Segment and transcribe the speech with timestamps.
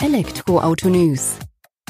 [0.00, 1.38] Elektroauto News.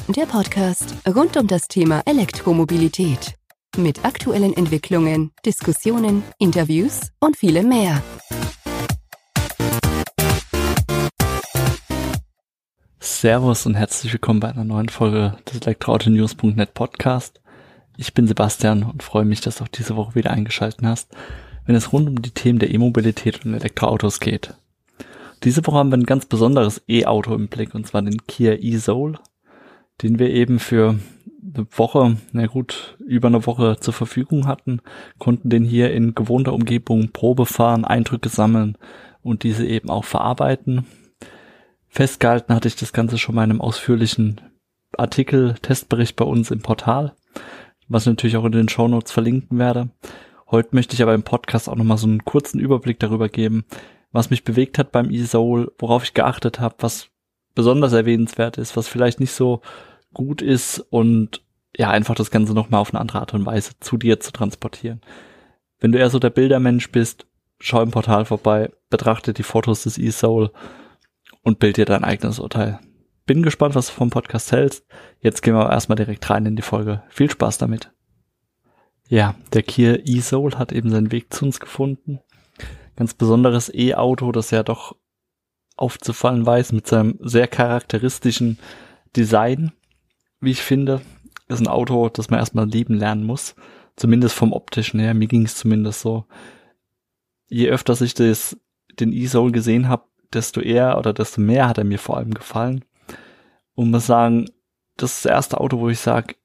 [0.07, 3.35] Der Podcast rund um das Thema Elektromobilität.
[3.77, 8.01] Mit aktuellen Entwicklungen, Diskussionen, Interviews und vielem mehr.
[12.99, 17.41] Servus und herzlich willkommen bei einer neuen Folge des Elektroautonews.net Podcast.
[17.95, 21.11] Ich bin Sebastian und freue mich, dass du auch diese Woche wieder eingeschaltet hast,
[21.67, 24.55] wenn es rund um die Themen der E-Mobilität und Elektroautos geht.
[25.43, 29.17] Diese Woche haben wir ein ganz besonderes E-Auto im Blick, und zwar den Kia e-Soul,
[30.01, 30.99] den wir eben für
[31.41, 34.81] eine Woche, na gut, über eine Woche zur Verfügung hatten,
[35.17, 38.77] konnten den hier in gewohnter Umgebung Probe fahren, Eindrücke sammeln
[39.21, 40.85] und diese eben auch verarbeiten.
[41.87, 44.41] Festgehalten hatte ich das Ganze schon mal in einem ausführlichen
[44.97, 47.13] Artikel, Testbericht bei uns im Portal,
[47.87, 49.89] was ich natürlich auch in den Shownotes verlinken werde.
[50.51, 53.65] Heute möchte ich aber im Podcast auch nochmal so einen kurzen Überblick darüber geben,
[54.11, 57.09] was mich bewegt hat beim E-Soul, worauf ich geachtet habe, was
[57.55, 59.61] besonders erwähnenswert ist, was vielleicht nicht so
[60.13, 61.43] gut ist und
[61.77, 65.01] ja, einfach das Ganze nochmal auf eine andere Art und Weise zu dir zu transportieren.
[65.79, 67.27] Wenn du eher so der Bildermensch bist,
[67.59, 70.51] schau im Portal vorbei, betrachte die Fotos des E-Soul
[71.43, 72.79] und bild dir dein eigenes Urteil.
[73.25, 74.85] Bin gespannt, was du vom Podcast hältst.
[75.19, 77.03] Jetzt gehen wir erstmal direkt rein in die Folge.
[77.09, 77.91] Viel Spaß damit.
[79.07, 82.19] Ja, der Kia E-Soul hat eben seinen Weg zu uns gefunden
[82.99, 84.95] ganz besonderes E-Auto, das ja doch
[85.77, 88.59] aufzufallen weiß mit seinem sehr charakteristischen
[89.15, 89.71] Design,
[90.41, 91.01] wie ich finde.
[91.47, 93.55] Ist ein Auto, das man erstmal lieben lernen muss.
[93.95, 95.13] Zumindest vom optischen her.
[95.13, 96.25] Mir ging es zumindest so.
[97.47, 98.59] Je öfter ich das,
[98.99, 100.03] den E-Soul gesehen habe,
[100.33, 102.83] desto eher oder desto mehr hat er mir vor allem gefallen.
[103.75, 104.45] Und muss sagen,
[104.97, 106.35] das ist das erste Auto, wo ich sage,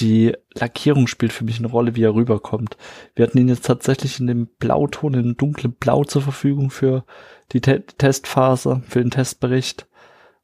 [0.00, 2.76] die Lackierung spielt für mich eine Rolle, wie er rüberkommt.
[3.14, 7.04] Wir hatten ihn jetzt tatsächlich in dem Blauton, in dem dunklen Blau zur Verfügung für
[7.52, 9.86] die Te Testphase, für den Testbericht.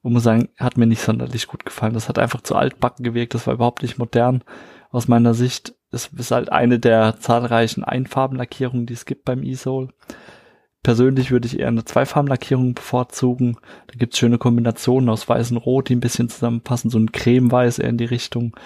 [0.03, 1.93] Und muss sagen, hat mir nicht sonderlich gut gefallen.
[1.93, 4.43] Das hat einfach zu altbacken gewirkt, das war überhaupt nicht modern.
[4.91, 9.89] Aus meiner Sicht es ist halt eine der zahlreichen Einfarbenlackierungen, die es gibt beim E-Soul.
[10.83, 13.59] Persönlich würde ich eher eine Zweifarbenlackierung bevorzugen.
[13.89, 16.91] Da gibt's schöne Kombinationen aus weiß und rot, die ein bisschen zusammenpassen.
[16.91, 18.57] So ein Cremeweiß eher in die Richtung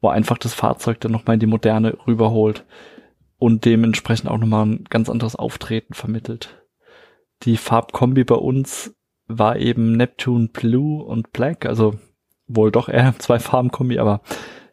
[0.00, 2.64] wo einfach das Fahrzeug dann nochmal in die Moderne rüberholt
[3.38, 6.62] und dementsprechend auch nochmal ein ganz anderes Auftreten vermittelt.
[7.42, 8.94] Die Farbkombi bei uns
[9.26, 11.98] war eben Neptune Blue und Black, also
[12.46, 14.20] wohl doch eher zwei Farbenkombi, aber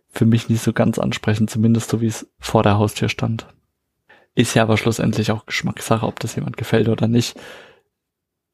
[0.09, 3.47] für mich nicht so ganz ansprechend, zumindest so wie es vor der Haustür stand.
[4.35, 7.39] Ist ja aber schlussendlich auch Geschmackssache, ob das jemand gefällt oder nicht.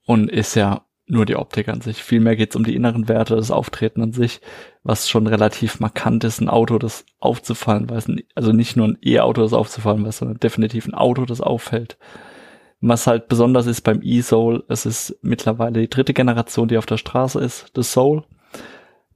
[0.05, 2.01] Und ist ja nur die Optik an sich.
[2.01, 4.41] Vielmehr geht es um die inneren Werte, das Auftreten an sich,
[4.83, 8.07] was schon relativ markant ist, ein Auto, das aufzufallen weiß.
[8.35, 11.97] Also nicht nur ein E-Auto, das aufzufallen weiß, sondern definitiv ein Auto, das auffällt.
[12.79, 16.97] Was halt besonders ist beim E-Soul, es ist mittlerweile die dritte Generation, die auf der
[16.97, 18.23] Straße ist, das Soul,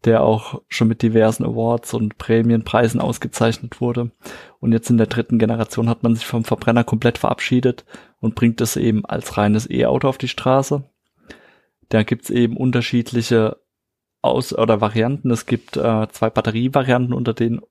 [0.05, 4.11] der auch schon mit diversen Awards und Prämienpreisen ausgezeichnet wurde.
[4.59, 7.85] Und jetzt in der dritten Generation hat man sich vom Verbrenner komplett verabschiedet
[8.19, 10.83] und bringt es eben als reines E-Auto auf die Straße
[11.89, 13.57] da gibt's eben unterschiedliche
[14.21, 15.31] Aus- oder Varianten.
[15.31, 17.61] Es gibt äh, zwei Batterievarianten, unter denen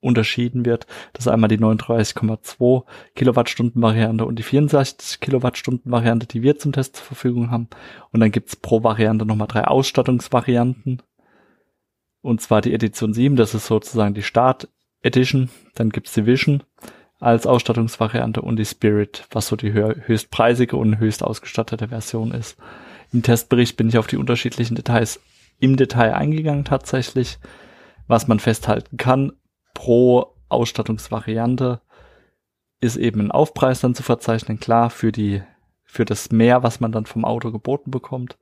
[0.00, 0.86] unterschieden wird.
[1.12, 2.84] Das ist einmal die 39,2
[3.14, 7.68] Kilowattstunden Variante und die 64 Kilowattstunden Variante, die wir zum Test zur Verfügung haben.
[8.10, 11.02] Und dann gibt's pro Variante nochmal drei Ausstattungsvarianten.
[12.20, 14.68] Und zwar die Edition 7, das ist sozusagen die Start
[15.02, 15.50] Edition.
[15.74, 16.64] Dann gibt's die Vision
[17.20, 22.58] als Ausstattungsvariante und die Spirit, was so die höchstpreisige und höchst ausgestattete Version ist.
[23.12, 25.20] Im Testbericht bin ich auf die unterschiedlichen Details
[25.60, 27.38] im Detail eingegangen tatsächlich.
[28.08, 29.32] Was man festhalten kann,
[29.74, 31.80] pro Ausstattungsvariante
[32.80, 35.42] ist eben ein Aufpreis dann zu verzeichnen, klar, für die,
[35.84, 38.38] für das Mehr, was man dann vom Auto geboten bekommt.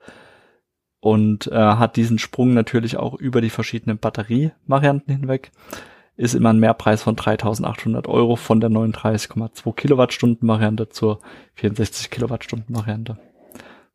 [1.00, 5.50] Und äh, hat diesen Sprung natürlich auch über die verschiedenen Batterievarianten hinweg.
[6.16, 11.20] Ist immer ein Mehrpreis von 3800 Euro von der 39,2 Kilowattstunden Variante zur
[11.54, 13.18] 64 Kilowattstunden Variante.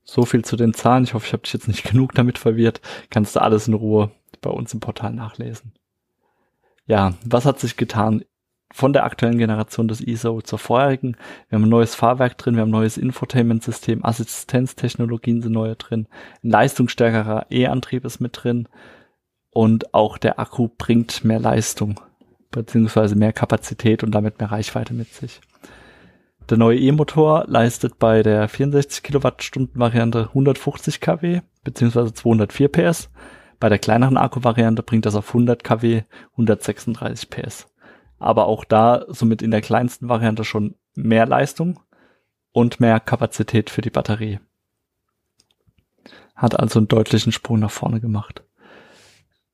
[0.05, 1.03] So viel zu den Zahlen.
[1.03, 2.79] Ich hoffe, ich habe dich jetzt nicht genug damit verwirrt.
[3.09, 5.73] Kannst du alles in Ruhe bei uns im Portal nachlesen.
[6.85, 8.23] Ja, was hat sich getan
[8.71, 11.17] von der aktuellen Generation des ISO zur vorherigen?
[11.49, 16.07] Wir haben ein neues Fahrwerk drin, wir haben ein neues Infotainment-System, Assistenztechnologien sind neue drin,
[16.43, 18.67] ein leistungsstärkerer E-Antrieb ist mit drin
[19.49, 21.99] und auch der Akku bringt mehr Leistung
[22.51, 25.41] beziehungsweise mehr Kapazität und damit mehr Reichweite mit sich.
[26.49, 32.13] Der neue E-Motor leistet bei der 64 Kilowattstunden Variante 150 kW bzw.
[32.13, 33.09] 204 PS.
[33.59, 36.03] Bei der kleineren Akku-Variante bringt das auf 100 kW
[36.33, 37.67] 136 PS.
[38.19, 41.79] Aber auch da somit in der kleinsten Variante schon mehr Leistung
[42.51, 44.39] und mehr Kapazität für die Batterie.
[46.35, 48.43] hat also einen deutlichen Sprung nach vorne gemacht.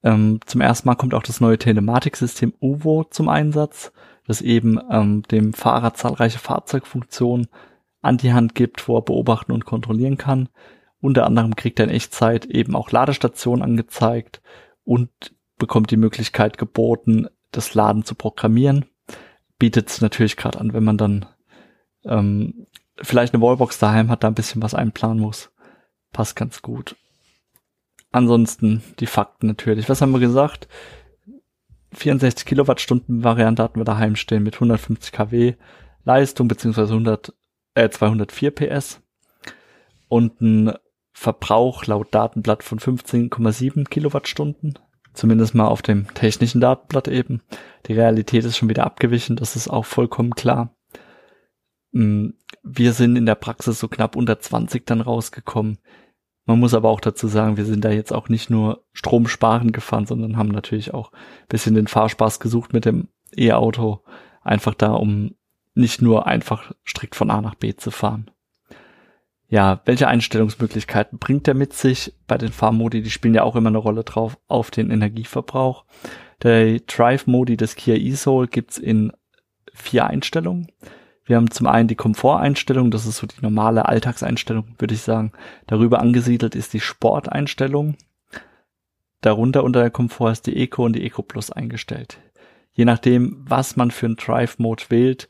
[0.04, 3.92] Ähm, zum ersten Mal kommt auch das neue Telematiksystem UVO zum Einsatz,
[4.28, 7.48] das eben ähm, dem Fahrer zahlreiche Fahrzeugfunktionen
[8.02, 10.50] an die Hand gibt, wo er beobachten und kontrollieren kann.
[11.00, 14.42] Unter anderem kriegt er in Echtzeit eben auch Ladestationen angezeigt
[14.84, 15.10] und
[15.58, 18.86] bekommt die Möglichkeit geboten, das Laden zu programmieren.
[19.60, 21.26] Bietet es natürlich gerade an, wenn man dann
[22.06, 22.68] ähm,
[23.02, 25.52] vielleicht eine Wallbox daheim hat, da ein bisschen was einplanen muss.
[26.12, 26.96] Passt ganz gut.
[28.12, 29.88] Ansonsten die Fakten natürlich.
[29.88, 30.68] Was haben wir gesagt?
[31.94, 35.56] 64 Kilowattstunden Variante hatten wir daheim stehen mit 150 kW
[36.04, 37.34] Leistung beziehungsweise 100,
[37.76, 39.02] äh, 204 PS
[40.08, 40.74] und ein
[41.14, 44.80] Verbrauch laut Datenblatt von 15,7 Kilowattstunden.
[45.14, 47.42] Zumindest mal auf dem technischen Datenblatt eben.
[47.88, 50.74] Die Realität ist schon wieder abgewichen, das ist auch vollkommen klar.
[51.92, 52.30] Mm,
[52.64, 55.80] wir sind in der Praxis so knapp unter 20 dann rausgekommen.
[56.52, 60.06] Man muss aber auch dazu sagen, wir sind da jetzt auch nicht nur Stromsparen gefahren,
[60.06, 61.14] sondern haben natürlich auch
[61.48, 64.02] bisschen den Fahrspaß gesucht mit dem E-Auto.
[64.42, 65.36] Einfach da, um
[65.76, 68.30] nicht nur einfach strikt von A nach B zu fahren.
[69.48, 72.14] Ja, welche Einstellungsmöglichkeiten bringt er mit sich?
[72.28, 75.86] Bei den Fahrmodi, die spielen ja auch immer eine Rolle drauf auf den Energieverbrauch.
[76.44, 79.14] Der Drive-Modi des Kia e-Soul gibt's in
[79.74, 80.68] vier Einstellungen.
[81.32, 85.32] Wir haben zum einen die Komforteinstellung, das ist so die normale Alltagseinstellung, würde ich sagen.
[85.66, 87.96] Darüber angesiedelt ist die Sporteinstellung.
[89.22, 92.18] Darunter unter der Komfort ist die Eco und die Eco Plus eingestellt.
[92.74, 95.30] Je nachdem, was man für einen Drive-Mode wählt,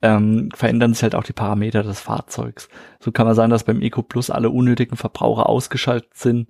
[0.00, 2.70] ähm, verändern sich halt auch die Parameter des Fahrzeugs.
[2.98, 6.48] So kann man sagen, dass beim Eco Plus alle unnötigen Verbraucher ausgeschaltet sind,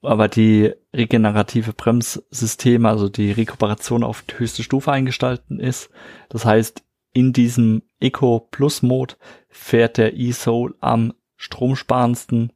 [0.00, 5.90] aber die regenerative Bremssysteme, also die Rekuperation auf höchste Stufe eingestalten ist.
[6.30, 6.82] Das heißt,
[7.12, 9.14] in diesem Eco Plus Mode
[9.48, 12.52] fährt der e-Soul am stromsparendsten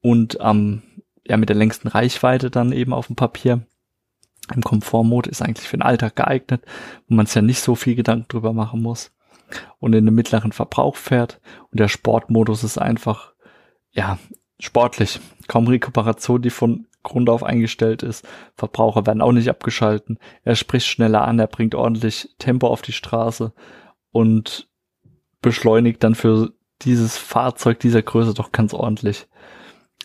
[0.00, 0.82] und am,
[1.26, 3.66] ja, mit der längsten Reichweite dann eben auf dem Papier.
[4.54, 6.62] Im Komfortmode ist eigentlich für den Alltag geeignet,
[7.08, 9.12] wo man es ja nicht so viel Gedanken drüber machen muss
[9.78, 11.40] und in den mittleren Verbrauch fährt.
[11.70, 13.32] Und der Sportmodus ist einfach,
[13.92, 14.18] ja,
[14.58, 15.20] sportlich.
[15.48, 18.26] Kaum Rekuperation, die von Grund auf eingestellt ist.
[18.56, 20.18] Verbraucher werden auch nicht abgeschalten.
[20.42, 23.52] Er spricht schneller an, er bringt ordentlich Tempo auf die Straße
[24.10, 24.68] und
[25.40, 26.52] beschleunigt dann für
[26.82, 29.28] dieses Fahrzeug dieser Größe doch ganz ordentlich.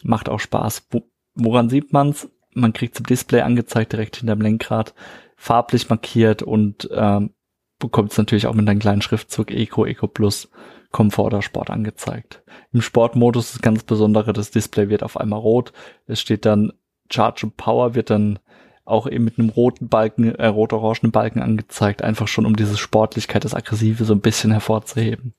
[0.04, 0.88] Macht auch Spaß.
[1.34, 2.30] Woran sieht man's?
[2.54, 4.94] Man kriegt zum Display angezeigt direkt hinterm Lenkrad,
[5.36, 7.34] farblich markiert und ähm,
[7.80, 10.50] bekommt es natürlich auch mit einem kleinen Schriftzug Eco, Eco Plus,
[10.92, 12.44] Komfort oder Sport angezeigt.
[12.74, 15.72] Im Sportmodus das ganz Besondere, das Display wird auf einmal rot.
[16.06, 16.74] Es steht dann
[17.12, 18.40] Charge und Power wird dann
[18.86, 23.46] auch eben mit einem roten Balken, äh, rot-orangenen Balken angezeigt, einfach schon um diese Sportlichkeit,
[23.46, 25.34] das Aggressive so ein bisschen hervorzuheben.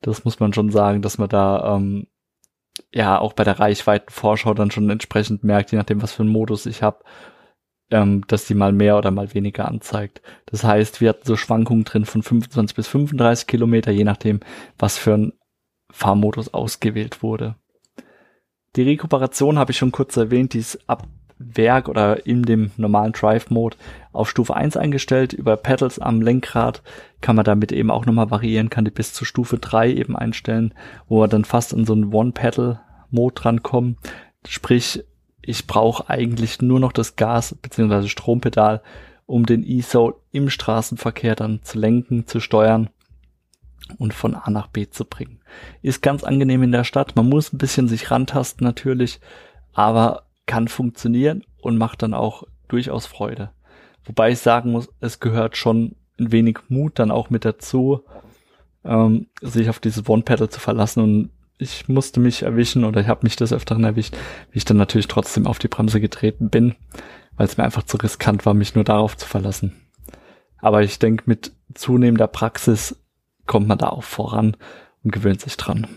[0.00, 2.08] Das muss man schon sagen, dass man da ähm,
[2.92, 6.66] ja auch bei der Reichweitenvorschau dann schon entsprechend merkt, je nachdem, was für einen Modus
[6.66, 7.04] ich habe,
[7.90, 10.20] ähm, dass die mal mehr oder mal weniger anzeigt.
[10.46, 14.40] Das heißt, wir hatten so Schwankungen drin von 25 bis 35 Kilometer, je nachdem,
[14.78, 15.32] was für ein
[15.90, 17.56] Fahrmodus ausgewählt wurde.
[18.78, 21.02] Die Rekuperation habe ich schon kurz erwähnt, die ist ab
[21.40, 23.76] Werk oder in dem normalen Drive-Mode
[24.12, 25.32] auf Stufe 1 eingestellt.
[25.32, 26.84] Über Pedals am Lenkrad
[27.20, 30.74] kann man damit eben auch nochmal variieren, kann die bis zur Stufe 3 eben einstellen,
[31.08, 33.96] wo wir dann fast in so einen One-Pedal-Mode drankommen.
[34.46, 35.02] Sprich,
[35.42, 38.06] ich brauche eigentlich nur noch das Gas- bzw.
[38.06, 38.80] Strompedal,
[39.26, 42.90] um den E-Soul im Straßenverkehr dann zu lenken, zu steuern
[43.98, 45.40] und von A nach B zu bringen.
[45.82, 47.16] Ist ganz angenehm in der Stadt.
[47.16, 49.20] Man muss ein bisschen sich rantasten natürlich,
[49.72, 53.50] aber kann funktionieren und macht dann auch durchaus Freude.
[54.04, 58.02] Wobei ich sagen muss, es gehört schon ein wenig Mut dann auch mit dazu,
[58.84, 63.24] ähm, sich auf dieses One-Pedal zu verlassen und ich musste mich erwischen oder ich habe
[63.24, 64.16] mich des Öfteren erwischt,
[64.52, 66.76] wie ich dann natürlich trotzdem auf die Bremse getreten bin,
[67.36, 69.74] weil es mir einfach zu riskant war, mich nur darauf zu verlassen.
[70.58, 72.96] Aber ich denke, mit zunehmender Praxis
[73.48, 74.56] kommt man da auch voran
[75.02, 75.88] und gewöhnt sich dran.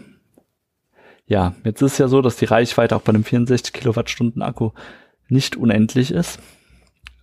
[1.28, 4.72] Ja, jetzt ist ja so, dass die Reichweite auch bei einem 64 Kilowattstunden Akku
[5.30, 6.40] nicht unendlich ist.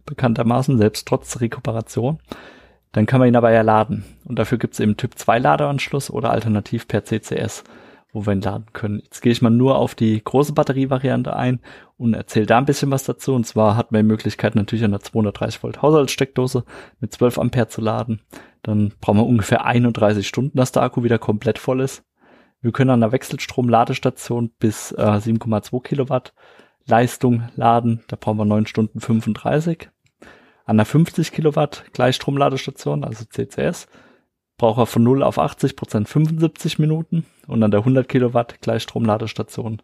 [0.07, 2.19] Bekanntermaßen, selbst trotz Rekuperation.
[2.93, 4.05] Dann kann man ihn aber ja laden.
[4.25, 7.65] Und dafür gibt es eben Typ 2 Ladeanschluss oder alternativ per CCS,
[8.13, 9.01] wo wir ihn laden können.
[9.05, 11.61] Jetzt gehe ich mal nur auf die große Batterievariante ein
[11.97, 13.35] und erzähle da ein bisschen was dazu.
[13.35, 16.65] Und zwar hat man die Möglichkeit natürlich an der 230 Volt Haushaltssteckdose
[17.01, 18.21] mit 12 Ampere zu laden.
[18.63, 22.05] Dann brauchen wir ungefähr 31 Stunden, dass der Akku wieder komplett voll ist.
[22.61, 26.35] Wir können an der Wechselstrom-Ladestation bis äh, 7,2 Kilowatt
[26.87, 28.03] Leistung laden.
[28.09, 29.91] Da brauchen wir 9 Stunden 35.
[30.65, 33.87] An der 50 Kilowatt Gleichstromladestation, also CCS,
[34.59, 39.81] braucht er von 0 auf 80 Prozent 75 Minuten und an der 100 Kilowatt Gleichstromladestation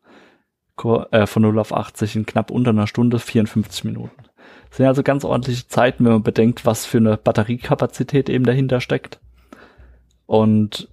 [1.11, 4.25] äh, von 0 auf 80 in knapp unter einer Stunde 54 Minuten.
[4.69, 8.81] Das sind also ganz ordentliche Zeiten, wenn man bedenkt, was für eine Batteriekapazität eben dahinter
[8.81, 9.21] steckt.
[10.27, 10.89] Und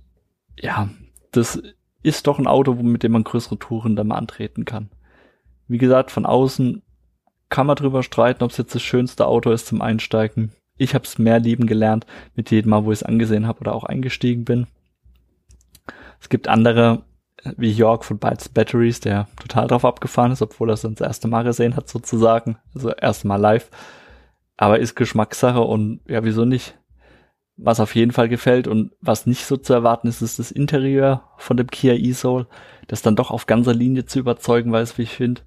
[0.57, 0.89] ja,
[1.31, 1.61] das
[2.03, 4.91] ist doch ein Auto, mit dem man größere Touren dann mal antreten kann.
[5.67, 6.83] Wie gesagt, von außen
[7.49, 10.51] kann man drüber streiten, ob es jetzt das schönste Auto ist zum Einsteigen.
[10.81, 13.75] Ich habe es mehr lieben gelernt mit jedem Mal, wo ich es angesehen habe oder
[13.75, 14.65] auch eingestiegen bin.
[16.19, 17.03] Es gibt andere,
[17.55, 21.27] wie York von Bytes Batteries, der total drauf abgefahren ist, obwohl er es das erste
[21.27, 23.69] Mal gesehen hat sozusagen, also erste Mal live.
[24.57, 26.79] Aber ist Geschmackssache und ja, wieso nicht?
[27.57, 31.25] Was auf jeden Fall gefällt und was nicht so zu erwarten ist, ist das Interieur
[31.37, 32.47] von dem Kia e-Soul,
[32.87, 35.41] das dann doch auf ganzer Linie zu überzeugen weiß, wie ich finde,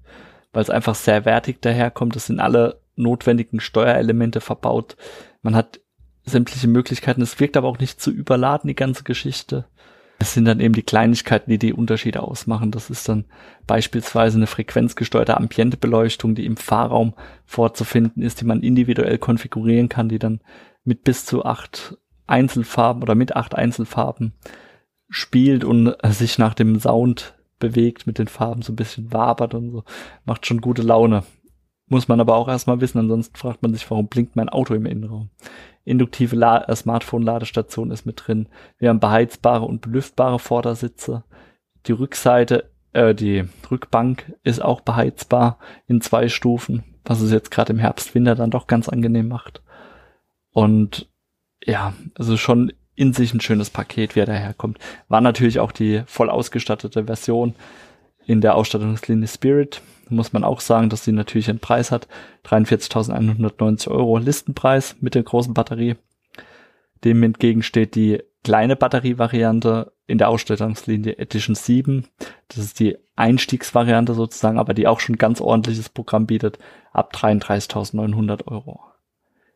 [0.53, 2.15] weil es einfach sehr wertig daherkommt.
[2.15, 4.95] Es sind alle notwendigen Steuerelemente verbaut.
[5.41, 5.79] Man hat
[6.25, 7.21] sämtliche Möglichkeiten.
[7.21, 9.65] Es wirkt aber auch nicht zu überladen, die ganze Geschichte.
[10.17, 12.71] Es sind dann eben die Kleinigkeiten, die die Unterschiede ausmachen.
[12.71, 13.25] Das ist dann
[13.67, 17.13] beispielsweise eine frequenzgesteuerte Ambientebeleuchtung, die im Fahrraum
[17.45, 20.41] vorzufinden ist, die man individuell konfigurieren kann, die dann
[20.83, 21.97] mit bis zu acht
[22.27, 24.33] Einzelfarben oder mit acht Einzelfarben
[25.09, 29.71] spielt und sich nach dem Sound bewegt mit den Farben, so ein bisschen wabert und
[29.71, 29.83] so.
[30.25, 31.23] Macht schon gute Laune.
[31.87, 34.85] Muss man aber auch erstmal wissen, ansonsten fragt man sich, warum blinkt mein Auto im
[34.85, 35.29] Innenraum.
[35.83, 38.47] Induktive La äh, Smartphone-Ladestation ist mit drin.
[38.79, 41.23] Wir haben beheizbare und belüftbare Vordersitze.
[41.85, 47.71] Die Rückseite, äh, die Rückbank ist auch beheizbar in zwei Stufen, was es jetzt gerade
[47.71, 49.61] im Herbst, Winter dann doch ganz angenehm macht.
[50.51, 51.07] Und
[51.63, 54.79] ja, also schon in sich ein schönes Paket, wie er daherkommt.
[55.07, 57.53] War natürlich auch die voll ausgestattete Version
[58.25, 59.81] in der Ausstattungslinie Spirit.
[60.09, 62.07] Muss man auch sagen, dass sie natürlich einen Preis hat.
[62.45, 65.95] 43.190 Euro Listenpreis mit der großen Batterie.
[67.03, 72.07] Dem entgegensteht die kleine Batterievariante in der Ausstattungslinie Edition 7.
[72.47, 76.59] Das ist die Einstiegsvariante sozusagen, aber die auch schon ganz ordentliches Programm bietet,
[76.93, 78.81] ab 33.900 Euro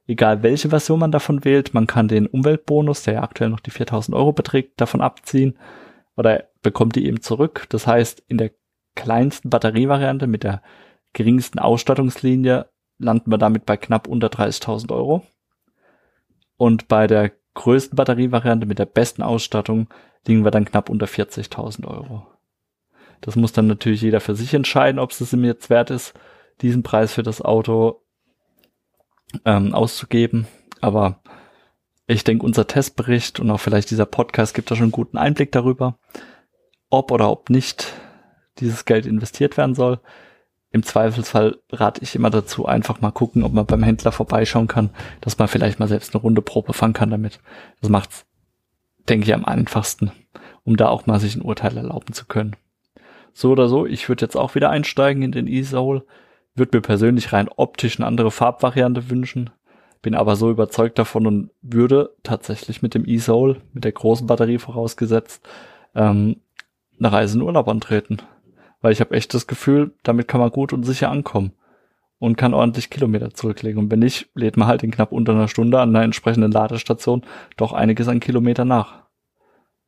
[0.09, 3.71] egal welche Version man davon wählt, man kann den Umweltbonus, der ja aktuell noch die
[3.71, 5.57] 4000 Euro beträgt, davon abziehen
[6.17, 7.67] oder bekommt die eben zurück.
[7.69, 8.51] Das heißt, in der
[8.99, 10.61] kleinsten Batterievariante mit der
[11.13, 15.25] geringsten Ausstattungslinie landen wir damit bei knapp unter 30.000 Euro.
[16.57, 19.87] Und bei der größten Batterievariante mit der besten Ausstattung
[20.27, 22.27] liegen wir dann knapp unter 40.000 Euro.
[23.21, 26.13] Das muss dann natürlich jeder für sich entscheiden, ob es ihm jetzt wert ist,
[26.61, 28.01] diesen Preis für das Auto
[29.45, 30.45] ähm, auszugeben.
[30.81, 31.21] Aber
[32.05, 35.53] ich denke, unser Testbericht und auch vielleicht dieser Podcast gibt da schon einen guten Einblick
[35.53, 35.97] darüber,
[36.89, 37.93] ob oder ob nicht
[38.59, 39.99] dieses Geld investiert werden soll.
[40.71, 44.91] Im Zweifelsfall rate ich immer dazu, einfach mal gucken, ob man beim Händler vorbeischauen kann,
[45.21, 47.39] dass man vielleicht mal selbst eine Runde Probe fangen kann damit.
[47.81, 48.25] Das macht's,
[49.07, 50.11] denke ich, am einfachsten,
[50.63, 52.55] um da auch mal sich ein Urteil erlauben zu können.
[53.33, 56.03] So oder so, ich würde jetzt auch wieder einsteigen in den E-Soul
[56.59, 59.49] würde mir persönlich rein optisch eine andere Farbvariante wünschen,
[60.01, 64.59] bin aber so überzeugt davon und würde tatsächlich mit dem E-Soul, mit der großen Batterie
[64.59, 65.47] vorausgesetzt,
[65.95, 66.37] ähm,
[66.99, 68.17] eine Reise in Urlaub antreten.
[68.81, 71.51] Weil ich habe echt das Gefühl, damit kann man gut und sicher ankommen
[72.19, 73.79] und kann ordentlich Kilometer zurücklegen.
[73.79, 77.23] Und wenn nicht, lädt man halt in knapp unter einer Stunde an einer entsprechenden Ladestation
[77.57, 79.03] doch einiges an Kilometer nach.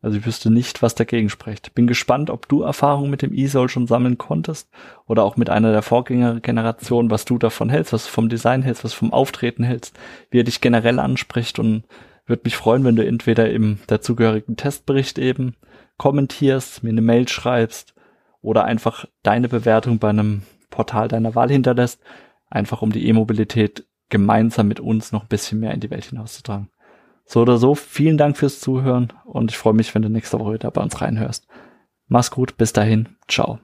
[0.01, 1.75] Also ich wüsste nicht, was dagegen spricht.
[1.75, 4.69] Bin gespannt, ob du Erfahrungen mit dem E-Soul schon sammeln konntest
[5.05, 8.83] oder auch mit einer der Vorgängergenerationen, was du davon hältst, was du vom Design hältst,
[8.83, 9.95] was du vom Auftreten hältst,
[10.31, 11.83] wie er dich generell anspricht und
[12.25, 15.55] würde mich freuen, wenn du entweder im dazugehörigen Testbericht eben
[15.98, 17.93] kommentierst, mir eine Mail schreibst
[18.41, 22.01] oder einfach deine Bewertung bei einem Portal deiner Wahl hinterlässt,
[22.50, 26.69] einfach um die E-Mobilität gemeinsam mit uns noch ein bisschen mehr in die Welt hinauszutragen.
[27.25, 30.53] So oder so, vielen Dank fürs Zuhören und ich freue mich, wenn du nächste Woche
[30.53, 31.48] wieder bei uns reinhörst.
[32.07, 33.60] Mach's gut, bis dahin, ciao.